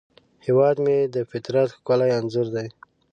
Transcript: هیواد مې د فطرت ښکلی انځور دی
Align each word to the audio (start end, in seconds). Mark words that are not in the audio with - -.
هیواد 0.45 0.75
مې 0.83 0.97
د 1.15 1.15
فطرت 1.31 1.69
ښکلی 1.77 2.09
انځور 2.17 2.47
دی 2.55 2.67